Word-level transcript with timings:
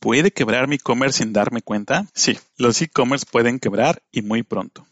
¿Puede 0.00 0.30
quebrar 0.30 0.66
mi 0.66 0.76
e-commerce 0.76 1.18
sin 1.18 1.34
darme 1.34 1.60
cuenta? 1.60 2.06
Sí, 2.14 2.38
los 2.56 2.80
e-commerce 2.80 3.26
pueden 3.30 3.58
quebrar 3.58 4.02
y 4.10 4.22
muy 4.22 4.42
pronto. 4.42 4.86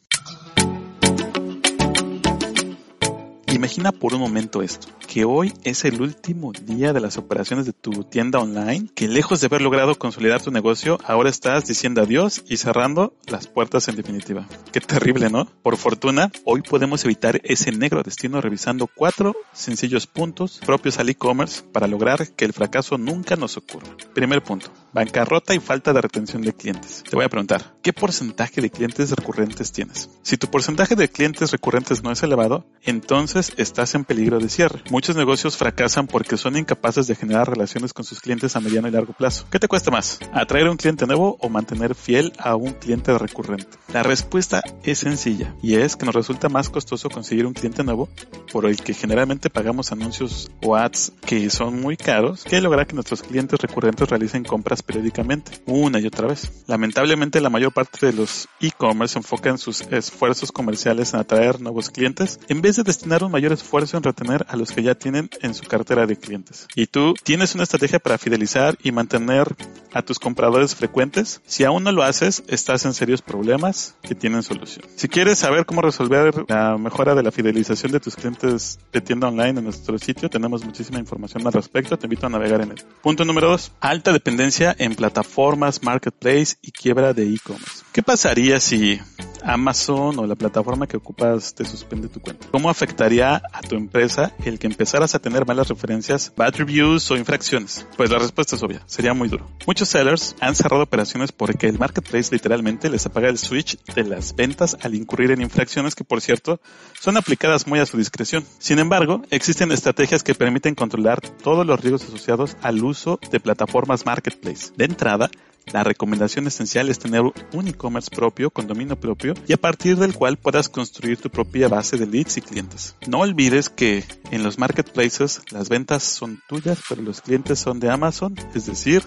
Imagina 3.59 3.91
por 3.91 4.15
un 4.15 4.21
momento 4.21 4.63
esto, 4.63 4.87
que 5.09 5.25
hoy 5.25 5.53
es 5.65 5.85
el 5.85 6.01
último 6.01 6.53
día 6.53 6.93
de 6.93 7.01
las 7.01 7.19
operaciones 7.19 7.67
de 7.67 7.73
tu 7.73 8.05
tienda 8.05 8.39
online, 8.39 8.89
que 8.95 9.09
lejos 9.09 9.41
de 9.41 9.49
haber 9.49 9.63
logrado 9.63 9.97
consolidar 9.97 10.41
tu 10.41 10.53
negocio, 10.53 10.97
ahora 11.05 11.29
estás 11.29 11.67
diciendo 11.67 12.01
adiós 12.01 12.45
y 12.47 12.59
cerrando 12.59 13.15
las 13.27 13.49
puertas 13.49 13.89
en 13.89 13.97
definitiva. 13.97 14.47
Qué 14.71 14.81
terrible, 14.81 15.29
¿no? 15.29 15.47
Por 15.47 15.77
fortuna, 15.77 16.31
hoy 16.45 16.63
podemos 16.63 17.05
evitar 17.05 17.41
ese 17.43 17.73
negro 17.73 18.05
destino 18.05 18.41
revisando 18.41 18.87
cuatro 18.87 19.35
sencillos 19.53 20.07
puntos 20.07 20.61
propios 20.65 21.01
al 21.01 21.09
e-commerce 21.09 21.65
para 21.73 21.89
lograr 21.89 22.29
que 22.37 22.45
el 22.45 22.53
fracaso 22.53 22.97
nunca 22.97 23.35
nos 23.35 23.57
ocurra. 23.57 23.89
Primer 24.15 24.41
punto, 24.45 24.71
bancarrota 24.93 25.53
y 25.53 25.59
falta 25.59 25.93
de 25.93 26.01
retención 26.01 26.43
de 26.43 26.53
clientes. 26.53 27.03
Te 27.11 27.17
voy 27.17 27.25
a 27.25 27.29
preguntar, 27.29 27.75
¿qué 27.83 27.93
porcentaje 27.93 28.61
de 28.61 28.71
clientes 28.71 29.11
recurrentes 29.11 29.73
tienes? 29.73 30.11
Si 30.23 30.37
tu 30.37 30.47
porcentaje 30.47 30.95
de 30.95 31.09
clientes 31.09 31.51
recurrentes 31.51 32.05
no 32.05 32.13
es 32.13 32.23
elevado, 32.23 32.65
entonces 32.85 33.48
estás 33.57 33.95
en 33.95 34.05
peligro 34.05 34.39
de 34.39 34.49
cierre. 34.49 34.83
Muchos 34.91 35.17
negocios 35.17 35.57
fracasan 35.57 36.07
porque 36.07 36.37
son 36.37 36.57
incapaces 36.57 37.07
de 37.07 37.15
generar 37.15 37.49
relaciones 37.49 37.93
con 37.93 38.05
sus 38.05 38.21
clientes 38.21 38.57
a 38.57 38.61
mediano 38.61 38.89
y 38.89 38.91
largo 38.91 39.13
plazo. 39.13 39.47
¿Qué 39.51 39.59
te 39.59 39.69
cuesta 39.69 39.91
más? 39.91 40.19
¿Atraer 40.33 40.69
un 40.69 40.77
cliente 40.77 41.07
nuevo 41.07 41.37
o 41.41 41.49
mantener 41.49 41.95
fiel 41.95 42.33
a 42.39 42.57
un 42.57 42.73
cliente 42.73 43.17
recurrente? 43.17 43.79
La 43.93 44.03
respuesta 44.03 44.63
es 44.83 44.99
sencilla 44.99 45.55
y 45.63 45.77
es 45.77 45.97
que 45.97 46.07
nos 46.07 46.15
resulta 46.15 46.49
más 46.49 46.69
costoso 46.69 47.09
conseguir 47.09 47.47
un 47.47 47.55
cliente 47.55 47.85
nuevo 47.85 48.09
por 48.53 48.67
el 48.67 48.77
que 48.77 48.95
generalmente 48.95 49.51
pagamos 49.51 49.93
anuncios 49.93 50.51
o 50.63 50.77
ads 50.77 51.13
que 51.25 51.49
son 51.51 51.81
muy 51.81 51.97
caros 51.97 52.45
que 52.45 52.61
lograr 52.61 52.87
que 52.87 52.95
nuestros 52.95 53.23
clientes 53.23 53.59
recurrentes 53.61 54.09
realicen 54.09 54.45
compras 54.45 54.83
periódicamente 54.83 55.53
una 55.67 56.01
y 56.01 56.07
otra 56.07 56.29
vez. 56.29 56.65
Lamentablemente 56.67 57.41
la 57.41 57.51
mayor 57.51 57.73
parte 57.73 58.07
de 58.07 58.13
los 58.13 58.49
e-commerce 58.61 59.19
enfocan 59.19 59.59
sus 59.59 59.83
esfuerzos 59.83 60.53
comerciales 60.53 61.15
en 61.15 61.21
atraer 61.21 61.61
nuevos 61.61 61.91
clientes 61.91 62.41
en 62.49 62.61
vez 62.61 62.77
de 62.77 62.83
destinar 62.83 63.25
un 63.25 63.33
mayor 63.33 63.38
esfuerzo 63.47 63.97
en 63.97 64.03
retener 64.03 64.45
a 64.49 64.57
los 64.57 64.73
que 64.73 64.83
ya 64.83 64.95
tienen 64.95 65.31
en 65.41 65.55
su 65.55 65.65
cartera 65.65 66.07
de 66.07 66.17
clientes. 66.17 66.67
¿Y 66.75 66.87
tú 66.87 67.15
tienes 67.23 67.55
una 67.55 67.65
estrategia 67.65 67.99
para 67.99 68.19
fidelizar 68.19 68.77
y 68.83 68.93
mantener 68.93 69.55
a 69.93 70.03
tus 70.03 70.19
compradores 70.19 70.75
frecuentes? 70.75 71.41
Si 71.47 71.65
aún 71.65 71.85
no 71.85 71.93
lo 71.93 72.03
haces, 72.03 72.43
estás 72.49 72.85
en 72.85 72.95
serios 72.95 73.23
problemas 73.23 73.95
que 74.03 74.15
tienen 74.15 74.43
solución. 74.43 74.85
Si 74.97 75.09
quieres 75.09 75.39
saber 75.39 75.65
cómo 75.67 75.83
resolver 75.83 76.35
la 76.49 76.77
mejora 76.77 77.15
de 77.15 77.23
la 77.23 77.31
fidelización 77.31 77.93
de 77.93 78.01
tus 78.01 78.17
clientes 78.17 78.79
de 78.93 79.01
tienda 79.01 79.29
online 79.29 79.59
en 79.59 79.65
nuestro 79.65 79.99
sitio, 79.99 80.29
tenemos 80.29 80.65
muchísima 80.65 80.99
información 80.99 81.47
al 81.47 81.53
respecto. 81.53 81.97
Te 81.97 82.07
invito 82.07 82.27
a 82.27 82.31
navegar 82.31 82.61
en 82.61 82.73
él. 82.73 82.85
Punto 83.03 83.25
número 83.25 83.51
dos, 83.51 83.73
alta 83.81 84.13
dependencia 84.13 84.75
en 84.79 84.95
plataformas, 84.95 85.83
marketplace 85.83 86.57
y 86.63 86.73
quiebra 86.73 87.13
de 87.13 87.33
e-commerce. 87.33 87.85
¿Qué 87.93 88.03
pasaría 88.03 88.61
si 88.61 89.01
Amazon 89.43 90.19
o 90.19 90.27
la 90.27 90.35
plataforma 90.35 90.87
que 90.87 90.97
ocupas 90.97 91.55
te 91.55 91.65
suspende 91.65 92.09
tu 92.09 92.21
cuenta? 92.21 92.47
¿Cómo 92.51 92.71
afectaría 92.71 93.43
a 93.53 93.61
tu 93.61 93.77
empresa 93.77 94.33
el 94.45 94.59
que 94.59 94.67
empezaras 94.67 95.15
a 95.15 95.19
tener 95.19 95.47
malas 95.47 95.69
referencias, 95.69 96.33
bad 96.37 96.55
reviews 96.57 97.11
o 97.11 97.17
infracciones? 97.17 97.87
Pues 97.97 98.11
la 98.11 98.19
respuesta 98.19 98.57
es 98.57 98.63
obvia, 98.63 98.83
sería 98.87 99.15
muy 99.15 99.29
duro. 99.29 99.47
Muchos 99.67 99.89
sellers 99.89 100.37
han 100.41 100.55
cerrado 100.55 100.83
operaciones 100.83 101.33
porque 101.33 101.69
el 101.69 101.79
marketplace 101.79 102.33
literalmente 102.33 102.89
les 102.91 103.07
apaga 103.07 103.29
el 103.29 103.39
switch 103.39 103.79
de 103.95 104.05
las 104.05 104.35
ventas 104.35 104.77
al 104.81 104.95
incurrir 104.95 105.31
en 105.31 105.41
infracciones 105.41 105.95
que 105.95 106.05
por 106.05 106.21
cierto 106.21 106.61
son 107.01 107.17
aplicadas 107.17 107.67
muy 107.67 107.79
a 107.81 107.87
su 107.87 107.97
discreción. 107.97 108.45
Sin 108.59 108.79
embargo, 108.79 109.23
existen 109.31 109.73
estrategias 109.73 110.23
que 110.23 110.35
permiten 110.35 110.75
controlar 110.75 111.21
todos 111.21 111.67
los 111.67 111.81
riesgos 111.81 112.05
asociados 112.05 112.57
al 112.63 112.83
uso 112.83 113.19
de 113.31 113.41
plataformas 113.41 114.07
marketplace. 114.07 114.73
De 114.77 114.85
entrada, 114.85 115.31
la 115.73 115.85
recomendación 115.85 116.47
esencial 116.47 116.89
es 116.89 116.99
tener 116.99 117.23
un 117.23 117.69
e-commerce 117.69 118.11
propio 118.15 118.51
con 118.51 118.67
dominio 118.67 118.99
propio 118.99 119.35
y 119.47 119.53
a 119.53 119.57
partir 119.57 119.97
del 119.97 120.15
cual 120.15 120.37
puedas 120.37 120.69
construir 120.69 121.19
tu 121.19 121.31
propia 121.31 121.69
base 121.69 121.97
de 121.97 122.07
leads 122.07 122.37
y 122.37 122.43
clientes. 122.43 122.95
No 123.07 123.21
olvides 123.21 123.69
que 123.69 124.05
en 124.31 124.43
los 124.43 124.59
marketplaces 124.59 125.43
las 125.51 125.69
ventas 125.69 126.03
son 126.03 126.41
tuyas, 126.49 126.81
pero 126.89 127.03
los 127.03 127.21
clientes 127.21 127.59
son 127.59 127.81
de 127.81 127.91
Amazon, 127.91 128.35
es 128.55 128.67
decir, 128.67 129.03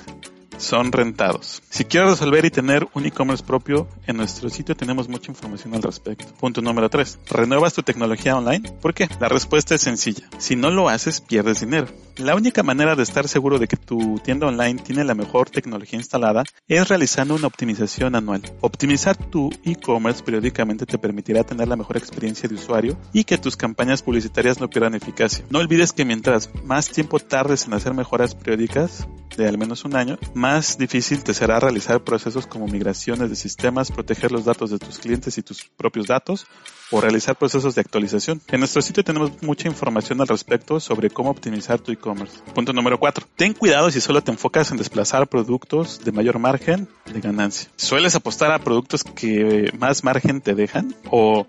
son 0.61 0.91
rentados. 0.91 1.61
Si 1.69 1.85
quieres 1.85 2.11
resolver 2.11 2.45
y 2.45 2.51
tener 2.51 2.87
un 2.93 3.05
e-commerce 3.05 3.43
propio, 3.43 3.87
en 4.05 4.17
nuestro 4.17 4.49
sitio 4.49 4.75
tenemos 4.75 5.09
mucha 5.09 5.31
información 5.31 5.73
al 5.73 5.81
respecto. 5.81 6.25
Punto 6.39 6.61
número 6.61 6.89
3. 6.89 7.19
¿Renuevas 7.29 7.73
tu 7.73 7.83
tecnología 7.83 8.37
online? 8.37 8.71
¿Por 8.81 8.93
qué? 8.93 9.09
La 9.19 9.27
respuesta 9.27 9.75
es 9.75 9.81
sencilla. 9.81 10.29
Si 10.37 10.55
no 10.55 10.69
lo 10.69 10.89
haces, 10.89 11.21
pierdes 11.21 11.61
dinero. 11.61 11.87
La 12.21 12.35
única 12.35 12.61
manera 12.61 12.95
de 12.95 13.01
estar 13.01 13.27
seguro 13.27 13.57
de 13.57 13.67
que 13.67 13.77
tu 13.77 14.19
tienda 14.19 14.45
online 14.45 14.79
tiene 14.83 15.03
la 15.03 15.15
mejor 15.15 15.49
tecnología 15.49 15.97
instalada 15.97 16.43
es 16.67 16.87
realizando 16.87 17.33
una 17.33 17.47
optimización 17.47 18.13
anual. 18.13 18.43
Optimizar 18.61 19.17
tu 19.17 19.49
e-commerce 19.63 20.21
periódicamente 20.21 20.85
te 20.85 20.99
permitirá 20.99 21.43
tener 21.43 21.67
la 21.67 21.75
mejor 21.75 21.97
experiencia 21.97 22.47
de 22.47 22.53
usuario 22.53 22.95
y 23.11 23.23
que 23.23 23.39
tus 23.39 23.57
campañas 23.57 24.03
publicitarias 24.03 24.61
no 24.61 24.69
pierdan 24.69 24.93
eficacia. 24.93 25.43
No 25.49 25.57
olvides 25.57 25.93
que 25.93 26.05
mientras 26.05 26.51
más 26.63 26.89
tiempo 26.89 27.17
tardes 27.17 27.65
en 27.65 27.73
hacer 27.73 27.95
mejoras 27.95 28.35
periódicas, 28.35 29.07
de 29.35 29.47
al 29.47 29.57
menos 29.57 29.83
un 29.83 29.95
año, 29.95 30.19
más 30.35 30.77
difícil 30.77 31.23
te 31.23 31.33
será 31.33 31.59
realizar 31.59 32.03
procesos 32.03 32.45
como 32.45 32.67
migraciones 32.67 33.31
de 33.31 33.35
sistemas, 33.35 33.91
proteger 33.91 34.31
los 34.31 34.45
datos 34.45 34.69
de 34.69 34.77
tus 34.77 34.99
clientes 34.99 35.39
y 35.39 35.41
tus 35.41 35.63
propios 35.63 36.05
datos 36.05 36.45
o 36.91 37.01
realizar 37.01 37.37
procesos 37.37 37.73
de 37.73 37.81
actualización. 37.81 38.41
En 38.49 38.59
nuestro 38.59 38.81
sitio 38.81 39.03
tenemos 39.03 39.41
mucha 39.41 39.67
información 39.67 40.21
al 40.21 40.27
respecto 40.27 40.79
sobre 40.79 41.09
cómo 41.09 41.31
optimizar 41.31 41.79
tu 41.79 41.91
e-commerce. 41.91 42.10
Punto 42.53 42.73
número 42.73 42.99
4. 42.99 43.27
Ten 43.35 43.53
cuidado 43.53 43.91
si 43.91 44.01
solo 44.01 44.21
te 44.21 44.31
enfocas 44.31 44.71
en 44.71 44.77
desplazar 44.77 45.27
productos 45.27 46.03
de 46.03 46.11
mayor 46.11 46.39
margen 46.39 46.87
de 47.11 47.21
ganancia. 47.21 47.69
¿Sueles 47.75 48.15
apostar 48.15 48.51
a 48.51 48.59
productos 48.59 49.03
que 49.03 49.71
más 49.77 50.03
margen 50.03 50.41
te 50.41 50.55
dejan 50.55 50.95
o 51.09 51.45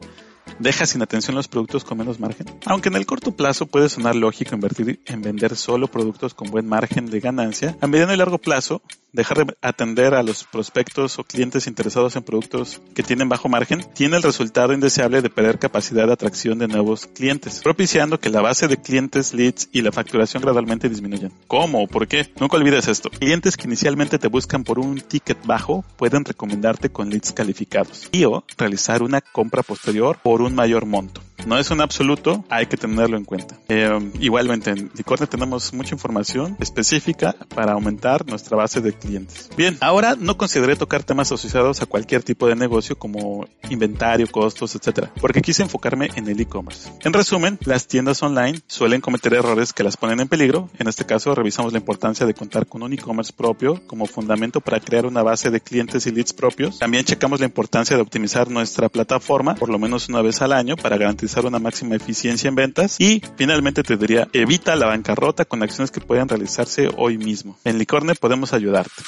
deja 0.58 0.86
sin 0.86 1.02
atención 1.02 1.36
los 1.36 1.48
productos 1.48 1.84
con 1.84 1.98
menos 1.98 2.20
margen? 2.20 2.46
Aunque 2.66 2.88
en 2.88 2.96
el 2.96 3.06
corto 3.06 3.32
plazo 3.32 3.66
puede 3.66 3.88
sonar 3.88 4.16
lógico 4.16 4.54
invertir 4.54 5.00
en 5.06 5.22
vender 5.22 5.56
solo 5.56 5.88
productos 5.88 6.34
con 6.34 6.50
buen 6.50 6.68
margen 6.68 7.06
de 7.06 7.20
ganancia, 7.20 7.76
a 7.80 7.86
mediano 7.86 8.14
y 8.14 8.16
largo 8.16 8.38
plazo 8.38 8.82
dejar 9.12 9.46
de 9.46 9.56
atender 9.60 10.14
a 10.14 10.22
los 10.22 10.44
prospectos 10.44 11.18
o 11.18 11.24
clientes 11.24 11.66
interesados 11.66 12.16
en 12.16 12.22
productos 12.22 12.80
que 12.94 13.02
tienen 13.02 13.28
bajo 13.28 13.48
margen 13.48 13.84
tiene 13.94 14.16
el 14.16 14.22
resultado 14.22 14.72
indeseable 14.72 15.20
de 15.20 15.30
perder 15.30 15.58
capacidad 15.58 16.06
de 16.06 16.14
atracción 16.14 16.58
de 16.58 16.68
nuevos 16.68 17.06
clientes, 17.06 17.60
propiciando 17.62 18.18
que 18.18 18.30
la 18.30 18.40
base 18.40 18.68
de 18.68 18.78
clientes, 18.78 19.34
leads 19.34 19.68
y 19.72 19.82
la 19.82 19.92
facturación 19.92 20.42
gradualmente 20.42 20.88
disminuyan. 20.88 21.32
¿Cómo? 21.46 21.86
¿Por 21.86 22.08
qué? 22.08 22.32
Nunca 22.40 22.56
olvides 22.56 22.88
esto. 22.88 23.10
Clientes 23.10 23.56
que 23.56 23.66
inicialmente 23.66 24.18
te 24.18 24.28
buscan 24.28 24.64
por 24.64 24.78
un 24.78 25.00
ticket 25.00 25.44
bajo 25.44 25.84
pueden 25.96 26.24
recomendarte 26.24 26.90
con 26.90 27.10
leads 27.10 27.32
calificados 27.32 28.08
y 28.12 28.24
o 28.24 28.44
realizar 28.56 29.02
una 29.02 29.20
compra 29.20 29.62
posterior 29.62 30.18
por 30.22 30.40
un 30.42 30.54
mayor 30.54 30.86
monto. 30.86 31.20
No 31.46 31.58
es 31.58 31.70
un 31.70 31.80
absoluto, 31.80 32.44
hay 32.48 32.66
que 32.66 32.76
tenerlo 32.76 33.16
en 33.16 33.24
cuenta. 33.24 33.58
Eh, 33.68 33.90
igualmente, 34.20 34.70
en 34.70 34.90
Licorne 34.94 35.26
tenemos 35.26 35.72
mucha 35.72 35.94
información 35.94 36.56
específica 36.60 37.34
para 37.54 37.72
aumentar 37.72 38.26
nuestra 38.26 38.56
base 38.56 38.80
de 38.80 38.92
clientes. 38.92 39.50
Bien, 39.56 39.76
ahora 39.80 40.16
no 40.18 40.36
consideré 40.36 40.76
tocar 40.76 41.02
temas 41.02 41.32
asociados 41.32 41.82
a 41.82 41.86
cualquier 41.86 42.22
tipo 42.22 42.46
de 42.46 42.54
negocio 42.54 42.96
como 42.96 43.46
inventario, 43.70 44.26
costos, 44.30 44.74
etcétera, 44.74 45.12
porque 45.20 45.42
quise 45.42 45.62
enfocarme 45.62 46.10
en 46.14 46.28
el 46.28 46.40
e-commerce. 46.40 46.90
En 47.00 47.12
resumen, 47.12 47.58
las 47.64 47.88
tiendas 47.88 48.22
online 48.22 48.60
suelen 48.66 49.00
cometer 49.00 49.34
errores 49.34 49.72
que 49.72 49.82
las 49.82 49.96
ponen 49.96 50.20
en 50.20 50.28
peligro. 50.28 50.70
En 50.78 50.88
este 50.88 51.04
caso, 51.04 51.34
revisamos 51.34 51.72
la 51.72 51.78
importancia 51.78 52.26
de 52.26 52.34
contar 52.34 52.66
con 52.66 52.82
un 52.82 52.92
e-commerce 52.92 53.32
propio 53.32 53.82
como 53.86 54.06
fundamento 54.06 54.60
para 54.60 54.80
crear 54.80 55.06
una 55.06 55.22
base 55.22 55.50
de 55.50 55.60
clientes 55.60 56.06
y 56.06 56.12
leads 56.12 56.32
propios. 56.32 56.78
También 56.78 57.04
checamos 57.04 57.40
la 57.40 57.46
importancia 57.46 57.96
de 57.96 58.02
optimizar 58.02 58.50
nuestra 58.50 58.88
plataforma 58.88 59.54
por 59.54 59.68
lo 59.68 59.78
menos 59.78 60.08
una 60.08 60.22
vez 60.22 60.42
al 60.42 60.52
año 60.52 60.76
para 60.76 60.96
garantizar 60.96 61.31
una 61.40 61.58
máxima 61.58 61.96
eficiencia 61.96 62.48
en 62.48 62.54
ventas. 62.54 62.96
Y 63.00 63.22
finalmente 63.36 63.82
te 63.82 63.96
diría, 63.96 64.28
evita 64.32 64.76
la 64.76 64.86
bancarrota 64.86 65.44
con 65.44 65.62
acciones 65.62 65.90
que 65.90 66.00
puedan 66.00 66.28
realizarse 66.28 66.88
hoy 66.96 67.18
mismo. 67.18 67.58
En 67.64 67.78
Licorne 67.78 68.14
podemos 68.14 68.52
ayudarte. 68.52 69.02